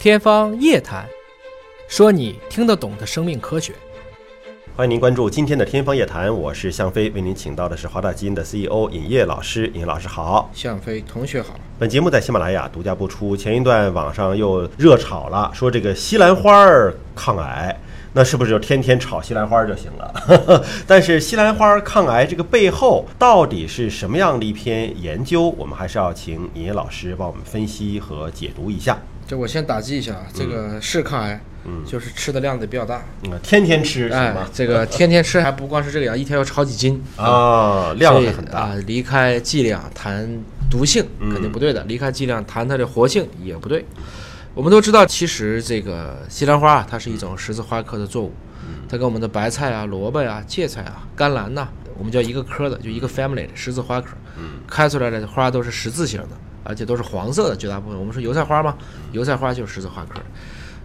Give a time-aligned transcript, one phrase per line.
[0.00, 1.04] 天方夜谭，
[1.88, 3.72] 说你听得懂的生命科学。
[4.76, 9.66] 欢迎您关注今天的《天方夜谭》，我是向飞，为您请到的是华大基因的 CEO 尹烨老师。
[9.74, 11.58] 尹老师好，向飞同学好。
[11.80, 13.36] 本节目在喜马拉雅独家播出。
[13.36, 17.76] 前一段网上又热炒了，说这个西兰花儿抗癌，
[18.12, 20.64] 那是不是就天天炒西兰花就行了？
[20.86, 25.48] 但是西兰花抗癌这个背后到底是什么样的一篇研究？
[25.58, 28.96] 我们还是要请尹烨老师帮我们分析和解读一下。
[29.28, 33.04] 这我先打击一下啊，这个是抗癌，嗯就是吃的量得比较大。
[33.24, 38.60] 嗯，天天吃是哎？，这个天天吃还不光是这个样，一天要吃好几斤啊，量也很大。
[38.60, 38.74] 啊。
[38.86, 40.26] 离开剂量谈
[40.70, 43.84] 毒性嗯肯定不对的，离开剂量谈它的活性也不对。
[44.54, 48.32] 我们都知道，其实这个西兰花啊，它是一种十字花科的作物，
[48.88, 54.16] 它跟我们的白菜啊、萝卜呀、芥菜啊、甘蓝呐、我们叫一个科的，就一个 family 的十字花科。
[54.66, 56.28] 开出来的花都是十字形的，
[56.64, 57.98] 而且都是黄色的，绝大部分。
[57.98, 58.76] 我们说油菜花吗，
[59.12, 60.20] 油菜花就是十字花科。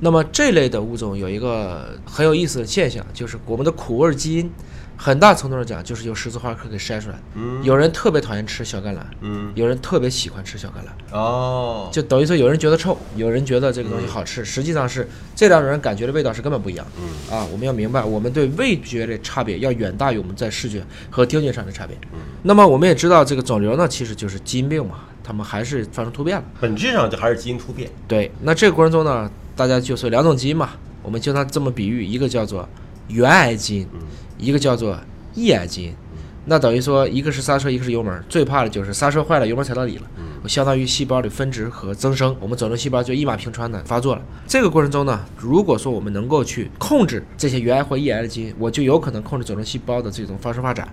[0.00, 4.50] 那么这类的物种有一个很有意思的现象，就是我们的苦味基因，
[4.96, 7.22] 很大程度上讲就是由十字花科给筛出来的。
[7.34, 16.92] 嗯有人特别讨厌吃小甘蓝，嗯，有人特别喜欢吃小甘蓝，哦，就等于说有人觉得臭，有人觉得这个东西好吃，实际上是这两种人感觉的味道是根本不一样的。
[17.00, 21.96] 嗯啊，我们要明白，我们对味觉的差别要远大于我们在视觉和听觉上的差别。
[22.12, 26.44] 嗯那么我们也知道，这个肿瘤呢，其实就是基因病嘛，他们还是发生突变了。
[26.60, 27.90] 本质上就还是基因突变。
[28.06, 30.70] 对，那这个过程中呢，大家就说两种基因嘛，
[31.02, 32.68] 我们经常这么比喻，一个叫做
[33.08, 33.88] 原癌基因，
[34.38, 34.96] 一个叫做
[35.34, 35.92] 抑癌基因。
[36.44, 40.02] 那等于说，一个是刹车，一个是油门，最怕的就是刹车坏了，油门踩到底了，
[40.44, 44.22] 我相当于细胞的分支和增生，我们肿瘤细胞就一马平川的发作了。
[44.46, 50.88] 这个过程中呢，如果说我们能够去控制这些原癌或抑癌的基因，我就有可能控制肿瘤细胞的这种发生发展。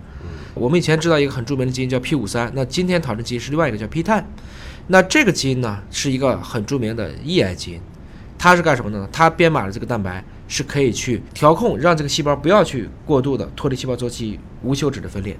[0.54, 4.26] 我们以前知道一个很著名的基因叫 P 五三，那今天讨论基因是另外一个叫 P 碳。
[4.88, 7.80] 那这个基因呢，是一个很著名的抑癌基因，
[8.46, 9.08] 它是干什么的呢？
[9.10, 15.36] 它编码的这个蛋白是可以去调控，让这个细胞不要去过度的脱离细胞周期无休止的分裂。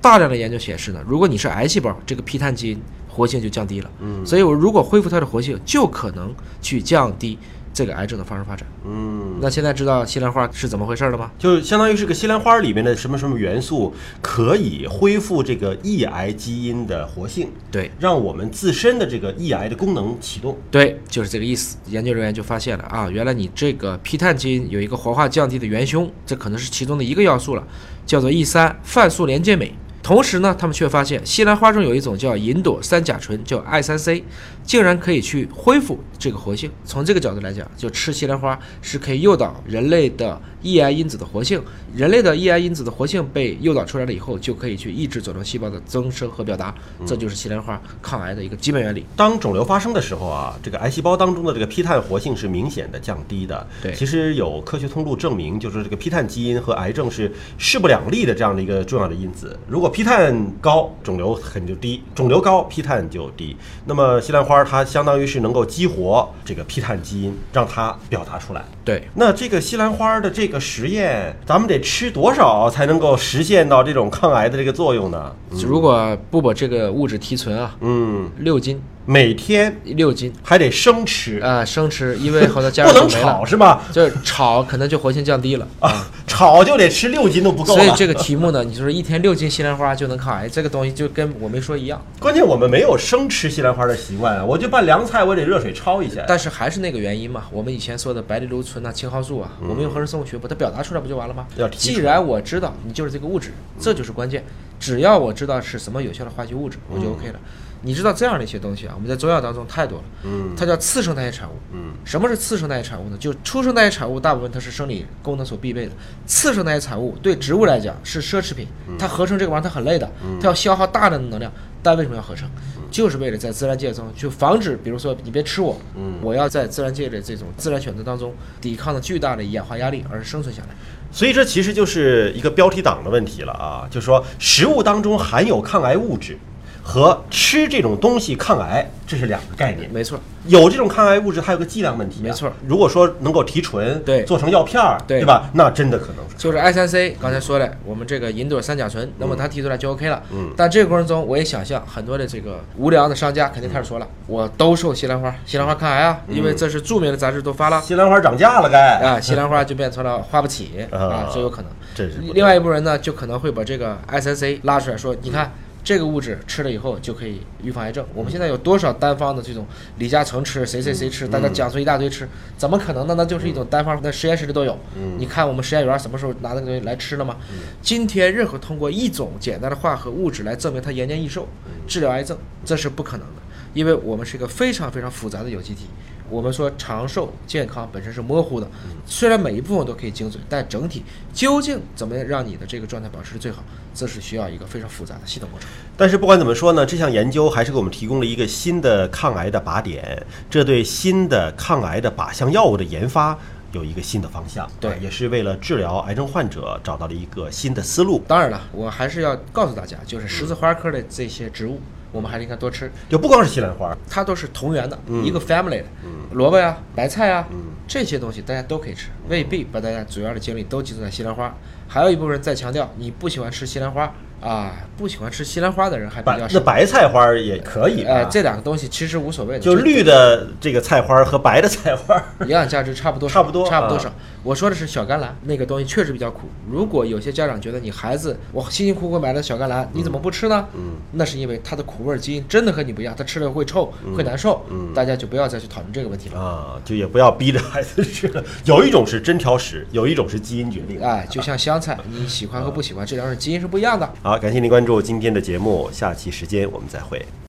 [0.00, 3.88] 大量的研究显示呢，如果你是癌细胞，这个 P 碳基因活性就降低了。
[4.00, 7.38] 嗯，所以我如果恢复它的活性，就可能去降低
[7.72, 8.66] 这个癌症的发生发展。
[8.84, 11.30] 嗯，那现在知道西兰花是怎么回事了吗？
[11.38, 20.56] 就相当于是个西兰花里面的什么什么元素可以恢复这个抑癌基因的活性，对，让我们自身的这个抑癌的功能启动。
[20.70, 21.76] 对，就是这个意思。
[21.86, 27.66] 研究人员就发现了啊，原来你这个 P 碳基因有一个活化降低的元凶，这可能是其中的一个要素了，
[28.04, 29.72] 叫做 E 三泛素连接酶。
[30.02, 34.24] 同时呢，他们却发现西兰花中有一种叫银朵三甲醇，叫 I 三 C，
[34.64, 36.70] 竟然可以去恢复这个活性。
[36.84, 41.62] 从这个角度来讲，就吃西兰花是可以诱导人类的抑癌因子的活性。
[41.94, 46.74] 人类的抑癌因子的活性被诱导出来了以后，就可以去抑制肿瘤细胞的增生和表达。
[47.06, 49.04] 这就是西兰花抗癌的一个基本原理。
[49.16, 53.66] 当肿瘤发生的时候啊，这个癌细胞当中的这个 P 碳活性是明显的降低的。
[53.82, 59.58] 对其实有科学通路证明，就是这个 P 碳基因和癌症是势不两立的这样的一个重要的因子。
[59.68, 63.56] 如果 P 碳高，肿瘤很就低；肿瘤高，P 碳就低。
[63.84, 68.64] 那么西兰花它相当于是能够激活这个 P 碳基因，让它表达出来。
[68.84, 75.32] 对，那这个西兰花的这个实验，咱们得吃多少才能够实现到这种抗癌的这个作用呢？
[75.50, 83.82] 如果不把这个物质提纯啊，嗯，六斤，每天六斤，还得生吃，啊，生吃，因为好多加 不能热就没了，炒是吧？
[83.92, 86.06] 就是炒可能就活性降低了啊。
[86.26, 87.74] 炒就得吃六斤都不够。
[87.74, 92.02] 所以这个题目呢，你就是一天六斤西兰花就能抗癌，这个东西就跟我没说一样。
[92.18, 96.24] 关键我们没有生吃西兰花的习惯啊，我就拌凉菜，我得热水焯一下。
[96.26, 104.44] 但是还是那个原因嘛，我们以前说的白藜芦醇啊、青蒿素啊，我们用合成生物学把它表达出来不就完了吗既然我知道你就是这个物质，这就是关键。
[104.80, 107.40] 只要我知道是什么有效的化学物质，我就 OK 了。
[107.82, 110.04] 你知道这样的一些东西啊，我们在中药当中太多了。
[110.24, 111.52] 嗯它叫次生代谢产物。
[111.72, 113.16] 嗯，什么是次生代谢产物呢？
[113.18, 115.92] 就初生代谢产物大部分它是生理功能所必备的，
[116.26, 118.66] 次生代谢产物对植物来讲是奢侈品，
[118.98, 120.10] 它合成这个玩意儿它很累的，
[120.40, 121.52] 它要消耗大量的能量。
[121.84, 122.48] 但为什么要合成？
[122.92, 125.76] 就是为了在自然界中去防止，比如说你别吃我，
[126.20, 130.68] 我要在自然界的这种自然选择当中抵抗了巨大的演化压力而生存下来。
[131.10, 136.38] 所以这其实就是一个标题党的问题了啊，就是说食物当中含有抗癌物质
[136.82, 139.88] 和吃这种东西抗癌，这是两个概念。
[139.92, 142.24] 没错，有这种抗癌物质，它有个剂量问题、啊。
[142.24, 145.48] 没错，如果说能够提纯，对做成药片儿，对吧？
[145.54, 150.22] 那真的可能是就是 I 三 C，刚才说了，我们这个银朵三甲醇，那么它提出来就 OK 了。
[150.32, 157.80] 嗯但这个过程中，我也想象很多的这个无良的商家肯定开始说了，我兜售西兰花，西兰花抗癌啊，因为这是著名的杂志都发了。
[157.80, 161.70] 西兰花涨价了该，啊，西兰花就变成了花不起啊啊，这有可能。
[161.94, 165.52] 这是另外一部分人呢，就可能会把这个 I 三 C 拉出来说，你看
[165.84, 168.06] 这个物质吃了以后就可以预防癌症。
[168.14, 169.66] 我们现在有多少单方的这种
[169.98, 173.14] 李嘉诚吃，谁谁谁吃，大家讲出一大堆吃，怎么可能呢？
[173.16, 174.78] 那就是一种单方，那实验室里都有。
[175.18, 177.36] 你看我们实验员什么时候拿那个东西来吃了吗？
[177.80, 181.48] 今天任何通过一种简单的化合物质来证明它延年益寿、
[181.88, 183.41] 治疗癌症，这是不可能的，
[183.74, 185.86] 因为我们是一个非常非常复杂的有机体。
[186.30, 188.66] 我们说长寿健康本身是模糊的，
[189.04, 191.02] 虽然每一部分都可以精准，但整体
[191.34, 193.62] 究竟怎么让你的这个状态保持的最好，
[193.94, 195.68] 这是需要一个非常复杂的系统过程。
[195.94, 203.38] 但是不管怎么说呢，这项研究还是给我们提供了一个新的抗癌的靶点，这对新的抗癌的靶向药物的研发
[203.72, 208.22] 有一个新的方向，对也是为了治疗癌症患者找到了一个新的思路。
[208.26, 211.78] 当然了，我还是要告诉大家，就是十字花科的这些植物，
[212.12, 215.84] 我们还是应该多吃，就不光是西兰花，它都是同源的，一个 family 的，
[216.32, 217.72] 萝卜呀、白菜呀，嗯。
[217.84, 221.54] 这些东西大家都可以吃，未必把大家主要的精力都集中在西兰花。
[221.88, 224.10] 还有一部分人在强调，你不喜欢吃西兰花
[224.40, 226.54] 啊，不喜欢吃西兰花的人还比较少。
[226.54, 234.10] 那白菜花也可以呃，啊，这两个东西其实无所谓的，就绿的这个菜花和白的菜花，营养价值差不多少，差不多啊差不多少。
[234.42, 236.48] 我说的是小甘蓝，那个东西确实比较苦。
[236.66, 240.66] 如果有些家长觉得你孩子我辛辛苦苦买的小甘蓝，你怎么不吃呢？
[240.74, 244.64] 嗯，那是因为它的苦味基因真的和你不一样，它吃了会臭，会难受。
[244.70, 246.40] 嗯大家就不要再去讨论这个问题了。
[246.40, 248.42] 啊，就也不要逼着孩子吃了。
[248.64, 251.06] 有一种是真挑食，有一种是基因决定的。
[251.06, 254.10] 哎，就像香菜，你喜欢和不喜欢这两种基因是不一样的。
[254.22, 257.24] 好，感谢您关注今天的节目，下期时间我们再会。